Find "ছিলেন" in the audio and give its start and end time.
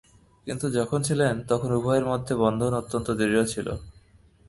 1.01-1.33